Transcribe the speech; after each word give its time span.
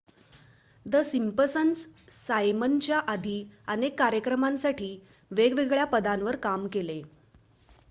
the 0.85 1.01
Simpsons 1.01 1.85
सायमनच्या 2.11 2.99
आधी 3.07 3.35
अनेक 3.67 3.97
कार्यक्रमांसाठी 3.99 4.95
वेगवेगळ्या 5.31 5.85
पदांवर 5.85 6.35
काम 6.39 6.67
केले 6.67 7.01